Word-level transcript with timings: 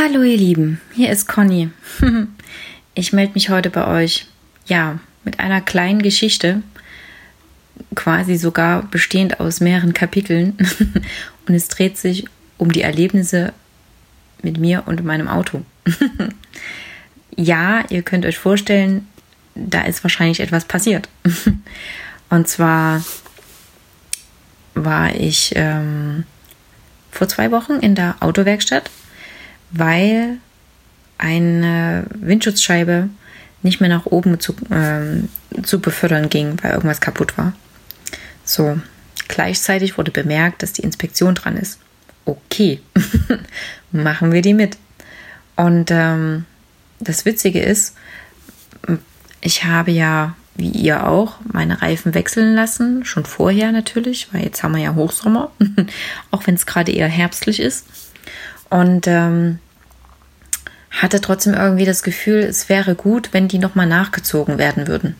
Hallo 0.00 0.22
ihr 0.22 0.36
Lieben, 0.36 0.80
hier 0.94 1.10
ist 1.10 1.26
Conny. 1.26 1.70
Ich 2.94 3.12
melde 3.12 3.34
mich 3.34 3.50
heute 3.50 3.68
bei 3.68 3.86
euch, 3.86 4.26
ja, 4.66 5.00
mit 5.24 5.40
einer 5.40 5.60
kleinen 5.60 6.02
Geschichte, 6.02 6.62
quasi 7.96 8.36
sogar 8.36 8.82
bestehend 8.82 9.40
aus 9.40 9.58
mehreren 9.58 9.94
Kapiteln. 9.94 10.56
Und 11.48 11.54
es 11.54 11.66
dreht 11.66 11.98
sich 11.98 12.26
um 12.58 12.70
die 12.70 12.82
Erlebnisse 12.82 13.52
mit 14.40 14.58
mir 14.58 14.84
und 14.86 15.04
meinem 15.04 15.26
Auto. 15.26 15.62
ja, 17.36 17.84
ihr 17.88 18.02
könnt 18.02 18.24
euch 18.24 18.38
vorstellen, 18.38 19.08
da 19.56 19.82
ist 19.82 20.04
wahrscheinlich 20.04 20.38
etwas 20.38 20.64
passiert. 20.64 21.08
Und 22.30 22.46
zwar 22.46 23.04
war 24.74 25.14
ich 25.14 25.52
ähm, 25.56 26.24
vor 27.10 27.28
zwei 27.28 27.50
Wochen 27.50 27.74
in 27.80 27.96
der 27.96 28.16
Autowerkstatt 28.20 28.90
weil 29.70 30.38
eine 31.18 32.06
Windschutzscheibe 32.14 33.08
nicht 33.62 33.80
mehr 33.80 33.90
nach 33.90 34.06
oben 34.06 34.38
zu, 34.38 34.54
ähm, 34.70 35.28
zu 35.62 35.80
befördern 35.80 36.28
ging, 36.28 36.56
weil 36.62 36.72
irgendwas 36.72 37.00
kaputt 37.00 37.36
war. 37.36 37.52
So, 38.44 38.78
gleichzeitig 39.26 39.98
wurde 39.98 40.10
bemerkt, 40.10 40.62
dass 40.62 40.72
die 40.72 40.82
Inspektion 40.82 41.34
dran 41.34 41.56
ist. 41.56 41.78
Okay, 42.24 42.80
machen 43.92 44.32
wir 44.32 44.42
die 44.42 44.54
mit. 44.54 44.78
Und 45.56 45.90
ähm, 45.90 46.44
das 47.00 47.24
Witzige 47.24 47.60
ist, 47.60 47.96
ich 49.40 49.64
habe 49.64 49.90
ja, 49.90 50.36
wie 50.54 50.70
ihr 50.70 51.06
auch, 51.06 51.36
meine 51.52 51.82
Reifen 51.82 52.14
wechseln 52.14 52.54
lassen, 52.54 53.04
schon 53.04 53.24
vorher 53.24 53.72
natürlich, 53.72 54.28
weil 54.32 54.44
jetzt 54.44 54.62
haben 54.62 54.74
wir 54.74 54.82
ja 54.82 54.94
Hochsommer, 54.94 55.50
auch 56.30 56.46
wenn 56.46 56.54
es 56.54 56.66
gerade 56.66 56.92
eher 56.92 57.08
herbstlich 57.08 57.60
ist. 57.60 57.86
Und 58.70 59.06
ähm, 59.06 59.58
hatte 60.90 61.20
trotzdem 61.20 61.54
irgendwie 61.54 61.84
das 61.84 62.02
Gefühl, 62.02 62.40
es 62.40 62.68
wäre 62.68 62.94
gut, 62.94 63.30
wenn 63.32 63.48
die 63.48 63.58
nochmal 63.58 63.86
nachgezogen 63.86 64.58
werden 64.58 64.88
würden. 64.88 65.16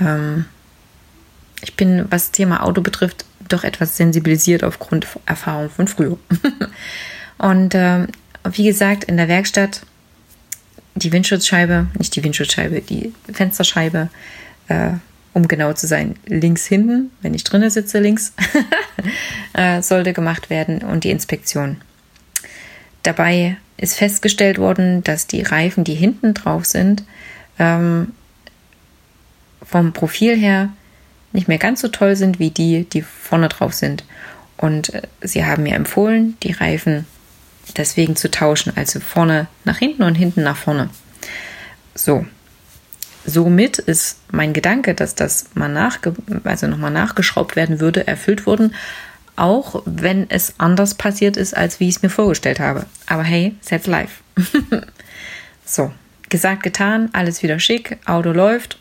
Ähm, 0.00 0.44
ich 1.62 1.76
bin, 1.76 2.06
was 2.10 2.26
das 2.26 2.32
Thema 2.32 2.62
Auto 2.62 2.80
betrifft, 2.80 3.24
doch 3.48 3.64
etwas 3.64 3.96
sensibilisiert 3.96 4.64
aufgrund 4.64 5.06
Erfahrung 5.26 5.70
von 5.70 5.88
früher. 5.88 6.18
Und 7.38 7.74
ähm, 7.74 8.08
wie 8.44 8.64
gesagt, 8.64 9.04
in 9.04 9.16
der 9.16 9.28
Werkstatt 9.28 9.82
die 10.94 11.12
Windschutzscheibe, 11.12 11.86
nicht 11.98 12.14
die 12.14 12.24
Windschutzscheibe, 12.24 12.80
die 12.82 13.12
Fensterscheibe, 13.32 14.10
äh, 14.68 14.90
um 15.32 15.48
genau 15.48 15.72
zu 15.72 15.86
sein, 15.86 16.16
links 16.26 16.66
hinten, 16.66 17.10
wenn 17.22 17.34
ich 17.34 17.44
drinnen 17.44 17.70
sitze, 17.70 17.98
links, 18.00 18.34
äh, 19.54 19.80
sollte 19.80 20.12
gemacht 20.12 20.50
werden 20.50 20.80
und 20.80 21.04
die 21.04 21.10
Inspektion. 21.10 21.80
Dabei 23.02 23.56
ist 23.82 23.96
festgestellt 23.96 24.58
worden, 24.58 25.02
dass 25.02 25.26
die 25.26 25.42
Reifen, 25.42 25.82
die 25.82 25.96
hinten 25.96 26.34
drauf 26.34 26.64
sind, 26.64 27.02
ähm, 27.58 28.12
vom 29.60 29.92
Profil 29.92 30.36
her 30.36 30.68
nicht 31.32 31.48
mehr 31.48 31.58
ganz 31.58 31.80
so 31.80 31.88
toll 31.88 32.14
sind 32.14 32.38
wie 32.38 32.50
die, 32.50 32.84
die 32.84 33.02
vorne 33.02 33.48
drauf 33.48 33.74
sind. 33.74 34.04
Und 34.56 34.94
äh, 34.94 35.02
sie 35.20 35.44
haben 35.44 35.64
mir 35.64 35.74
empfohlen, 35.74 36.36
die 36.44 36.52
Reifen 36.52 37.06
deswegen 37.76 38.14
zu 38.14 38.30
tauschen, 38.30 38.72
also 38.76 39.00
vorne 39.00 39.48
nach 39.64 39.78
hinten 39.78 40.04
und 40.04 40.14
hinten 40.14 40.44
nach 40.44 40.56
vorne. 40.56 40.88
So. 41.94 42.24
Somit 43.24 43.78
ist 43.78 44.18
mein 44.32 44.52
Gedanke, 44.52 44.94
dass 44.94 45.14
das 45.14 45.46
mal 45.54 45.68
nachge 45.68 46.14
also 46.42 46.66
nochmal 46.66 46.90
nachgeschraubt 46.90 47.54
werden 47.54 47.78
würde, 47.78 48.06
erfüllt 48.06 48.46
worden 48.46 48.74
auch 49.36 49.82
wenn 49.86 50.28
es 50.30 50.54
anders 50.58 50.94
passiert 50.94 51.36
ist, 51.36 51.56
als 51.56 51.80
wie 51.80 51.88
ich 51.88 51.96
es 51.96 52.02
mir 52.02 52.10
vorgestellt 52.10 52.60
habe. 52.60 52.86
Aber 53.06 53.22
hey, 53.22 53.54
that's 53.68 53.86
life. 53.86 54.22
so, 55.64 55.92
gesagt, 56.28 56.62
getan, 56.62 57.10
alles 57.12 57.42
wieder 57.42 57.58
schick, 57.58 57.98
Auto 58.06 58.32
läuft, 58.32 58.78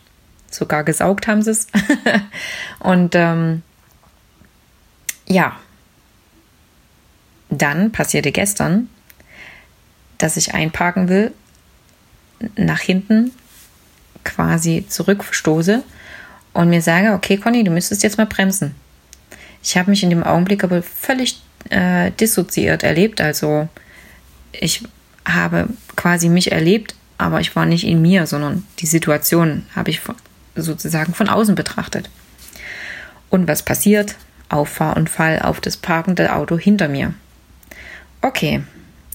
sogar 0.50 0.84
gesaugt 0.84 1.28
haben 1.28 1.42
sie 1.42 1.52
es. 1.52 1.68
Und 2.80 3.16
ähm, 3.16 3.62
ja, 5.28 5.58
dann 7.50 7.92
passierte 7.92 8.32
gestern, 8.32 8.90
dass 10.18 10.38
ich 10.38 10.54
einparken 10.54 11.10
will, 11.10 11.34
nach 12.56 12.80
hinten 12.80 13.32
quasi 14.24 14.86
zurückstoße 14.88 15.84
und 16.54 16.70
mir 16.70 16.82
sage, 16.82 17.14
okay, 17.14 17.38
Conny, 17.38 17.64
du 17.64 17.72
müsstest 17.72 18.04
jetzt 18.04 18.18
mal 18.18 18.26
bremsen. 18.26 18.76
Ich 19.64 19.78
habe 19.78 19.90
mich 19.90 20.04
in 20.04 20.10
dem 20.10 20.24
Augenblick 20.24 20.64
aber 20.64 20.82
völlig 20.82 21.42
äh, 21.70 22.12
dissoziiert 22.12 22.84
erlebt. 22.84 23.22
Also 23.22 23.70
ich 24.52 24.84
habe 25.26 25.68
quasi 25.96 26.30
mich 26.30 26.52
erlebt, 26.52 26.96
aber 27.18 27.40
ich 27.40 27.56
war 27.56 27.66
nicht 27.66 27.86
in 27.86 28.02
mir, 28.02 28.26
sondern 28.26 28.66
die 28.80 28.88
Situation 28.88 29.66
habe 29.76 29.92
ich 29.92 30.02
sozusagen 30.56 31.14
von 31.14 31.30
außen 31.30 31.56
betrachtet. 31.56 32.10
Und 33.30 33.48
was 33.48 33.64
passiert? 33.64 34.16
Auffahrunfall 34.50 35.40
auf 35.40 35.62
das 35.62 35.78
parkende 35.78 36.36
Auto 36.36 36.58
hinter 36.58 36.90
mir. 36.90 37.14
Okay, 38.22 38.64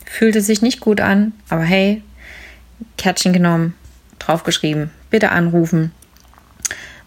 fühlte 0.06 0.40
sich 0.40 0.62
nicht 0.62 0.80
gut 0.80 1.00
an, 1.00 1.32
aber 1.48 1.62
hey, 1.62 2.02
Kärtchen 2.96 3.32
genommen, 3.32 3.74
draufgeschrieben, 4.18 4.90
bitte 5.10 5.30
anrufen, 5.30 5.92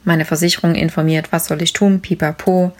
meine 0.04 0.26
Versicherung 0.26 0.76
informiert, 0.76 1.32
was 1.32 1.48
soll 1.48 1.62
ich 1.62 1.74
tun, 1.74 2.02
pipapo, 2.02 2.72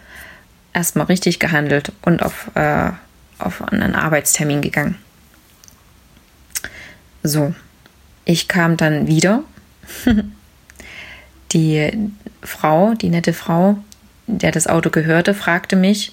erstmal 0.72 1.06
richtig 1.06 1.38
gehandelt 1.38 1.92
und 2.02 2.22
auf, 2.22 2.50
äh, 2.54 2.90
auf 3.38 3.62
einen 3.72 3.94
Arbeitstermin 3.94 4.60
gegangen. 4.60 4.96
So, 7.22 7.54
ich 8.24 8.48
kam 8.48 8.76
dann 8.76 9.06
wieder. 9.06 9.44
die 11.52 11.90
Frau, 12.42 12.94
die 12.94 13.08
nette 13.08 13.32
Frau, 13.32 13.78
der 14.26 14.52
das 14.52 14.66
Auto 14.66 14.90
gehörte, 14.90 15.34
fragte 15.34 15.76
mich, 15.76 16.12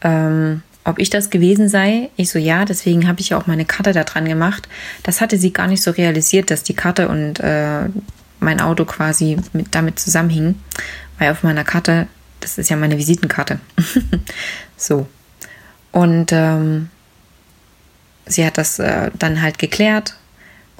ähm, 0.00 0.62
ob 0.84 0.98
ich 0.98 1.10
das 1.10 1.30
gewesen 1.30 1.68
sei. 1.68 2.10
Ich 2.16 2.30
so, 2.30 2.38
ja, 2.38 2.64
deswegen 2.64 3.06
habe 3.06 3.20
ich 3.20 3.30
ja 3.30 3.38
auch 3.38 3.46
meine 3.46 3.66
Karte 3.66 3.92
da 3.92 4.04
dran 4.04 4.24
gemacht. 4.24 4.68
Das 5.02 5.20
hatte 5.20 5.38
sie 5.38 5.52
gar 5.52 5.66
nicht 5.66 5.82
so 5.82 5.90
realisiert, 5.90 6.50
dass 6.50 6.62
die 6.62 6.74
Karte 6.74 7.08
und 7.08 7.38
äh, 7.40 7.82
mein 8.40 8.60
Auto 8.60 8.86
quasi 8.86 9.36
mit, 9.52 9.74
damit 9.74 10.00
zusammenhingen, 10.00 10.60
weil 11.18 11.30
auf 11.30 11.42
meiner 11.42 11.64
Karte 11.64 12.08
das 12.40 12.58
ist 12.58 12.70
ja 12.70 12.76
meine 12.76 12.98
Visitenkarte. 12.98 13.60
so. 14.76 15.06
Und 15.92 16.32
ähm, 16.32 16.88
sie 18.26 18.44
hat 18.44 18.58
das 18.58 18.78
äh, 18.78 19.10
dann 19.18 19.42
halt 19.42 19.58
geklärt. 19.58 20.16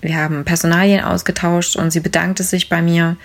Wir 0.00 0.16
haben 0.16 0.44
Personalien 0.44 1.04
ausgetauscht 1.04 1.76
und 1.76 1.90
sie 1.90 2.00
bedankte 2.00 2.42
sich 2.42 2.68
bei 2.68 2.80
mir 2.80 3.16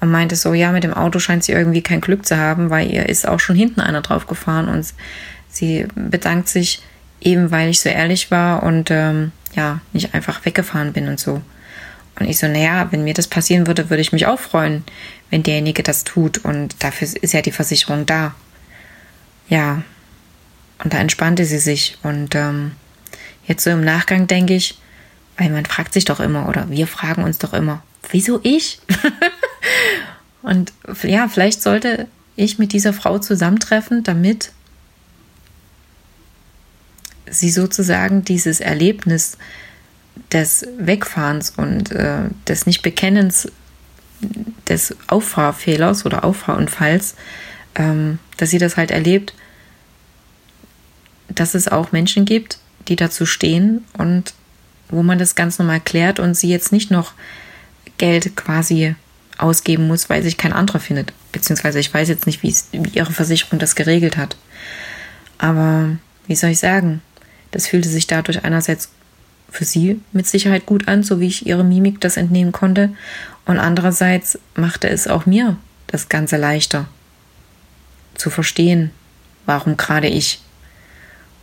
und 0.00 0.10
meinte 0.10 0.36
so, 0.36 0.52
ja, 0.52 0.72
mit 0.72 0.84
dem 0.84 0.94
Auto 0.94 1.18
scheint 1.18 1.44
sie 1.44 1.52
irgendwie 1.52 1.82
kein 1.82 2.00
Glück 2.00 2.26
zu 2.26 2.36
haben, 2.36 2.70
weil 2.70 2.90
ihr 2.90 3.08
ist 3.08 3.28
auch 3.28 3.40
schon 3.40 3.56
hinten 3.56 3.80
einer 3.80 4.02
drauf 4.02 4.26
gefahren 4.26 4.68
und 4.68 4.86
sie 5.48 5.86
bedankt 5.94 6.48
sich 6.48 6.82
eben, 7.20 7.50
weil 7.50 7.70
ich 7.70 7.80
so 7.80 7.88
ehrlich 7.88 8.30
war 8.30 8.62
und 8.62 8.90
ähm, 8.90 9.32
ja, 9.54 9.80
nicht 9.92 10.14
einfach 10.14 10.44
weggefahren 10.44 10.92
bin 10.92 11.08
und 11.08 11.20
so. 11.20 11.40
Und 12.18 12.28
ich 12.28 12.38
so, 12.38 12.46
naja, 12.46 12.88
wenn 12.90 13.04
mir 13.04 13.14
das 13.14 13.26
passieren 13.26 13.66
würde, 13.66 13.90
würde 13.90 14.00
ich 14.00 14.12
mich 14.12 14.26
auch 14.26 14.38
freuen, 14.38 14.84
wenn 15.30 15.42
derjenige 15.42 15.82
das 15.82 16.04
tut. 16.04 16.38
Und 16.38 16.76
dafür 16.82 17.08
ist 17.20 17.32
ja 17.32 17.42
die 17.42 17.52
Versicherung 17.52 18.06
da. 18.06 18.34
Ja. 19.48 19.82
Und 20.82 20.92
da 20.92 20.98
entspannte 20.98 21.44
sie 21.44 21.58
sich. 21.58 21.98
Und 22.02 22.34
ähm, 22.34 22.72
jetzt 23.46 23.64
so 23.64 23.70
im 23.70 23.84
Nachgang 23.84 24.26
denke 24.26 24.54
ich, 24.54 24.78
weil 25.36 25.50
man 25.50 25.66
fragt 25.66 25.92
sich 25.92 26.04
doch 26.04 26.20
immer, 26.20 26.48
oder 26.48 26.70
wir 26.70 26.86
fragen 26.86 27.24
uns 27.24 27.38
doch 27.38 27.52
immer, 27.52 27.82
wieso 28.10 28.40
ich? 28.42 28.78
und 30.42 30.72
ja, 31.02 31.26
vielleicht 31.28 31.62
sollte 31.62 32.06
ich 32.36 32.58
mit 32.58 32.72
dieser 32.72 32.92
Frau 32.92 33.18
zusammentreffen, 33.18 34.04
damit 34.04 34.52
sie 37.26 37.50
sozusagen 37.50 38.24
dieses 38.24 38.60
Erlebnis 38.60 39.38
des 40.32 40.66
Wegfahrens 40.78 41.50
und 41.56 41.92
äh, 41.92 42.28
des 42.46 42.66
Nichtbekennens 42.66 43.48
des 44.68 44.96
Auffahrfehlers 45.06 46.06
oder 46.06 46.24
Auffahrunfalls, 46.24 47.14
ähm, 47.74 48.18
dass 48.36 48.50
sie 48.50 48.58
das 48.58 48.76
halt 48.76 48.90
erlebt, 48.90 49.34
dass 51.28 51.54
es 51.54 51.68
auch 51.68 51.92
Menschen 51.92 52.24
gibt, 52.24 52.58
die 52.88 52.96
dazu 52.96 53.26
stehen 53.26 53.84
und 53.98 54.34
wo 54.88 55.02
man 55.02 55.18
das 55.18 55.34
ganz 55.34 55.58
normal 55.58 55.80
klärt 55.80 56.20
und 56.20 56.34
sie 56.34 56.48
jetzt 56.48 56.72
nicht 56.72 56.90
noch 56.90 57.12
Geld 57.98 58.36
quasi 58.36 58.94
ausgeben 59.38 59.86
muss, 59.86 60.08
weil 60.10 60.22
sich 60.22 60.36
kein 60.36 60.52
anderer 60.52 60.80
findet. 60.80 61.12
Beziehungsweise 61.32 61.80
ich 61.80 61.92
weiß 61.92 62.08
jetzt 62.08 62.26
nicht, 62.26 62.42
wie 62.42 62.54
ihre 62.92 63.12
Versicherung 63.12 63.58
das 63.58 63.74
geregelt 63.74 64.16
hat. 64.16 64.36
Aber 65.38 65.96
wie 66.26 66.36
soll 66.36 66.50
ich 66.50 66.60
sagen? 66.60 67.02
Das 67.50 67.66
fühlte 67.66 67.88
sich 67.88 68.06
dadurch 68.06 68.44
einerseits 68.44 68.90
für 69.54 69.64
sie 69.64 70.00
mit 70.12 70.26
Sicherheit 70.26 70.66
gut 70.66 70.88
an, 70.88 71.04
so 71.04 71.20
wie 71.20 71.28
ich 71.28 71.46
ihre 71.46 71.62
Mimik 71.62 72.00
das 72.00 72.16
entnehmen 72.16 72.50
konnte. 72.50 72.90
Und 73.46 73.58
andererseits 73.58 74.38
machte 74.56 74.88
es 74.88 75.06
auch 75.06 75.26
mir 75.26 75.56
das 75.86 76.08
Ganze 76.08 76.36
leichter 76.36 76.86
zu 78.14 78.30
verstehen, 78.30 78.90
warum 79.46 79.76
gerade 79.76 80.08
ich. 80.08 80.40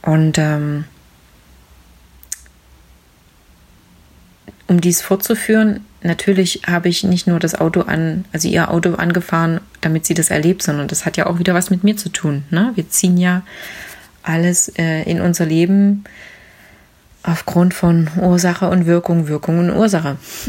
Und 0.01 0.37
ähm, 0.37 0.83
um 4.67 4.81
dies 4.81 5.01
fortzuführen, 5.01 5.85
natürlich 6.01 6.63
habe 6.67 6.89
ich 6.89 7.05
nicht 7.05 7.27
nur 7.27 7.39
das 7.39 7.55
Auto 7.55 7.81
an, 7.81 8.25
also 8.33 8.49
ihr 8.49 8.71
Auto 8.71 8.95
angefahren, 8.95 9.61
damit 9.79 10.05
sie 10.05 10.15
das 10.15 10.31
erlebt, 10.31 10.63
sondern 10.63 10.89
das 10.89 11.05
hat 11.05 11.15
ja 11.15 11.27
auch 11.27 11.39
wieder 11.39 11.53
was 11.53 11.69
mit 11.69 11.85
mir 11.85 11.95
zu 11.95 12.09
tun. 12.09 12.43
Ne? 12.49 12.71
Wir 12.75 12.89
ziehen 12.89 13.17
ja 13.17 13.43
alles 14.23 14.67
äh, 14.77 15.03
in 15.03 15.21
unser 15.21 15.45
Leben 15.45 16.03
aufgrund 17.23 17.73
von 17.73 18.09
Ursache 18.17 18.69
und 18.69 18.85
Wirkung, 18.85 19.27
Wirkung 19.27 19.59
und 19.59 19.71
Ursache. 19.71 20.17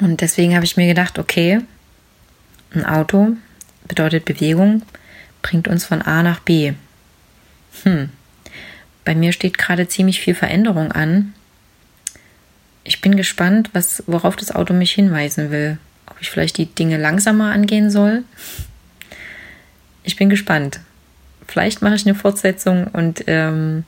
und 0.00 0.20
deswegen 0.20 0.54
habe 0.54 0.64
ich 0.64 0.76
mir 0.76 0.86
gedacht, 0.86 1.18
okay, 1.18 1.60
ein 2.74 2.84
Auto 2.84 3.36
bedeutet 3.88 4.24
Bewegung, 4.24 4.82
bringt 5.42 5.68
uns 5.68 5.84
von 5.84 6.02
A 6.02 6.22
nach 6.22 6.40
B. 6.40 6.72
Hm. 7.82 8.10
Bei 9.04 9.14
mir 9.14 9.32
steht 9.32 9.58
gerade 9.58 9.88
ziemlich 9.88 10.20
viel 10.20 10.34
Veränderung 10.34 10.92
an. 10.92 11.34
Ich 12.84 13.00
bin 13.00 13.16
gespannt, 13.16 13.70
was, 13.72 14.02
worauf 14.06 14.36
das 14.36 14.54
Auto 14.54 14.74
mich 14.74 14.92
hinweisen 14.92 15.50
will. 15.50 15.78
Ob 16.06 16.16
ich 16.20 16.30
vielleicht 16.30 16.58
die 16.58 16.66
Dinge 16.66 16.98
langsamer 16.98 17.52
angehen 17.52 17.90
soll. 17.90 18.24
Ich 20.02 20.16
bin 20.16 20.28
gespannt. 20.28 20.80
Vielleicht 21.46 21.82
mache 21.82 21.94
ich 21.94 22.06
eine 22.06 22.14
Fortsetzung 22.14 22.86
und 22.88 23.24
ähm, 23.26 23.84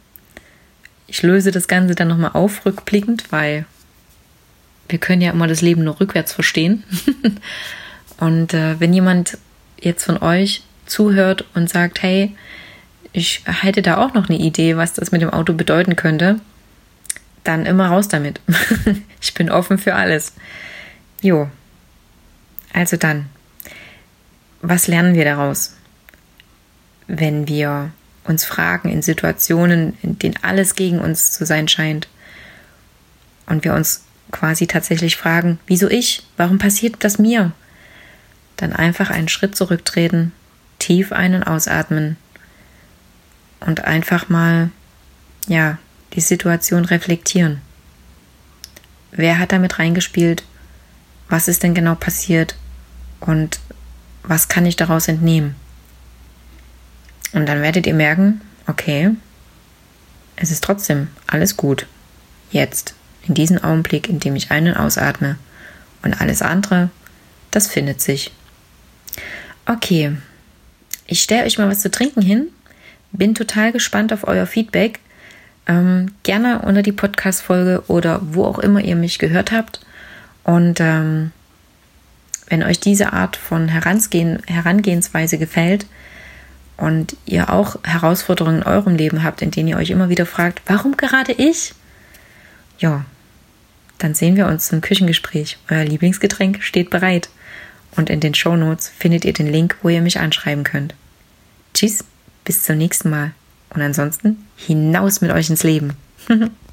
ich 1.07 1.23
löse 1.23 1.51
das 1.51 1.69
Ganze 1.69 1.95
dann 1.95 2.09
nochmal 2.09 2.33
auf, 2.35 2.67
rückblickend, 2.67 3.31
weil 3.31 3.65
wir 4.89 4.99
können 4.99 5.23
ja 5.23 5.31
immer 5.33 5.47
das 5.47 5.63
Leben 5.63 5.85
nur 5.85 6.01
rückwärts 6.01 6.33
verstehen. 6.33 6.85
und 8.19 8.55
äh, 8.55 8.79
wenn 8.81 8.93
jemand 8.93 9.39
jetzt 9.81 10.05
von 10.05 10.19
euch 10.23 10.63
zuhört 10.87 11.45
und 11.55 11.69
sagt, 11.69 12.03
hey, 12.03 12.37
ich 13.13 13.43
hätte 13.47 13.83
da 13.83 13.99
auch 13.99 14.15
noch 14.15 14.29
eine 14.29 14.39
Idee, 14.39 14.77
was 14.77 14.93
das 14.93 15.11
mit 15.11 15.23
dem 15.23 15.31
Auto 15.31 15.53
bedeuten 15.55 15.97
könnte, 15.97 16.41
dann 17.45 17.67
immer 17.67 17.89
raus 17.89 18.09
damit. 18.09 18.41
ich 19.21 19.35
bin 19.35 19.51
offen 19.51 19.79
für 19.79 19.95
alles. 19.95 20.35
Jo. 21.23 21.49
Also 22.73 22.97
dann, 22.97 23.27
was 24.61 24.87
lernen 24.87 25.15
wir 25.15 25.25
daraus? 25.25 25.77
Wenn 27.07 27.49
wir 27.49 27.91
uns 28.29 28.45
fragen 28.45 28.89
in 28.89 29.03
Situationen, 29.03 29.97
in 30.03 30.19
denen 30.19 30.39
alles 30.43 30.75
gegen 30.75 30.99
uns 30.99 31.33
zu 31.33 31.47
sein 31.47 31.69
scheint 31.69 32.09
und 33.47 33.65
wir 33.65 33.75
uns 33.75 34.03
quasi 34.33 34.67
tatsächlich 34.67 35.17
fragen, 35.17 35.59
wieso 35.67 35.89
ich? 35.89 36.23
Warum 36.37 36.59
passiert 36.59 36.97
das 37.01 37.19
mir? 37.19 37.53
Dann 38.57 38.73
einfach 38.73 39.11
einen 39.11 39.29
Schritt 39.29 39.57
zurücktreten, 39.57 40.33
tief 40.79 41.13
einen 41.13 41.43
ausatmen 41.43 42.17
und 43.61 43.85
einfach 43.85 44.29
mal, 44.29 44.71
ja, 45.47 45.79
die 46.15 46.21
Situation 46.21 46.85
reflektieren. 46.85 47.61
Wer 49.13 49.39
hat 49.39 49.53
damit 49.53 49.79
reingespielt? 49.79 50.45
Was 51.29 51.49
ist 51.49 51.63
denn 51.63 51.75
genau 51.75 51.95
passiert? 51.95 52.57
Und 53.21 53.61
was 54.23 54.49
kann 54.49 54.67
ich 54.67 54.77
daraus 54.77 55.09
entnehmen? 55.09 55.55
Und 57.37 57.45
dann 57.47 57.61
werdet 57.61 57.87
ihr 57.87 57.93
merken, 57.93 58.41
okay, 58.67 59.11
es 60.37 60.51
ist 60.51 60.65
trotzdem 60.65 61.09
alles 61.27 61.59
gut. 61.59 61.87
Jetzt, 62.51 62.95
in 63.29 63.35
diesem 63.35 63.63
Augenblick, 63.63 64.09
in 64.09 64.21
dem 64.21 64.37
ich 64.37 64.51
einen 64.51 64.75
ausatme. 64.75 65.37
Und 66.03 66.19
alles 66.19 66.41
andere, 66.41 66.89
das 67.51 67.67
findet 67.67 68.01
sich. 68.01 68.33
Okay, 69.67 70.17
ich 71.07 71.23
stelle 71.23 71.45
euch 71.45 71.59
mal 71.59 71.69
was 71.69 71.81
zu 71.81 71.91
trinken 71.91 72.23
hin. 72.23 72.47
Bin 73.13 73.35
total 73.35 73.71
gespannt 73.71 74.15
auf 74.15 74.27
euer 74.27 74.47
Feedback. 74.47 75.01
Ähm, 75.67 76.13
gerne 76.23 76.63
unter 76.63 76.83
die 76.83 76.93
Podcast-Folge 76.93 77.85
oder 77.89 78.21
wo 78.23 78.47
auch 78.47 78.61
immer 78.61 78.81
ihr 78.81 78.97
mich 78.97 79.19
gehört 79.19 79.53
habt. 79.53 79.81
Und 80.43 80.81
ähm, 80.81 81.33
wenn 82.49 82.63
euch 82.63 82.81
diese 82.81 83.13
Art 83.13 83.37
von 83.37 83.69
Herangehen, 83.69 84.43
Herangehensweise 84.47 85.37
gefällt 85.37 85.85
und 86.77 87.17
ihr 87.25 87.51
auch 87.51 87.77
Herausforderungen 87.85 88.59
in 88.59 88.67
eurem 88.67 88.97
Leben 88.97 89.23
habt, 89.23 89.43
in 89.43 89.51
denen 89.51 89.69
ihr 89.69 89.77
euch 89.77 89.91
immer 89.91 90.09
wieder 90.09 90.27
fragt, 90.27 90.63
warum 90.67 90.97
gerade 90.97 91.33
ich? 91.33 91.75
Ja, 92.79 93.05
dann 93.99 94.15
sehen 94.15 94.37
wir 94.37 94.47
uns 94.47 94.69
zum 94.69 94.81
Küchengespräch. 94.81 95.59
Euer 95.71 95.85
Lieblingsgetränk 95.85 96.63
steht 96.63 96.91
bereit 96.91 97.31
und 97.97 98.11
in 98.11 98.21
den 98.21 98.35
Show 98.35 98.57
Notes 98.57 98.89
findet 98.89 99.25
ihr 99.25 99.33
den 99.33 99.47
Link, 99.47 99.77
wo 99.83 99.89
ihr 99.89 100.03
mich 100.03 100.21
anschreiben 100.21 100.65
könnt. 100.65 100.95
Tschüss, 101.73 102.05
bis 102.45 102.63
zum 102.63 102.77
nächsten 102.77 103.11
Mal 103.11 103.33
und 103.71 103.81
ansonsten 103.81 104.47
hinaus 104.57 105.21
mit 105.21 105.31
euch 105.31 105.49
ins 105.49 105.63
Leben. 105.63 105.95